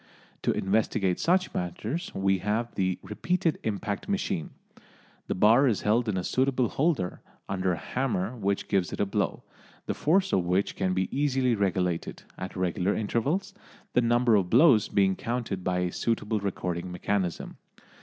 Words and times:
To 0.41 0.51
investigate 0.53 1.19
such 1.19 1.53
matters 1.53 2.11
we 2.15 2.39
have 2.39 2.73
the 2.73 2.97
"repeated 3.03 3.59
impact" 3.61 4.09
machine. 4.09 4.49
The 5.27 5.35
bar 5.35 5.67
is 5.67 5.81
held 5.83 6.09
in 6.09 6.17
a 6.17 6.23
suitable 6.23 6.69
holder, 6.69 7.21
under 7.47 7.73
a 7.73 7.77
hammer 7.77 8.35
which 8.35 8.67
gives 8.67 8.91
it 8.91 8.99
a 8.99 9.05
blow, 9.05 9.43
the 9.85 9.93
force 9.93 10.33
of 10.33 10.43
which 10.43 10.75
can 10.75 10.95
be 10.95 11.07
easily 11.15 11.53
regulated, 11.53 12.23
at 12.35 12.55
regular 12.55 12.95
intervals, 12.95 13.53
the 13.93 14.01
number 14.01 14.33
of 14.33 14.49
blows 14.49 14.87
being 14.89 15.15
counted 15.15 15.63
by 15.63 15.81
a 15.81 15.91
suitable 15.91 16.39
recording 16.39 16.91
mechanism. 16.91 17.57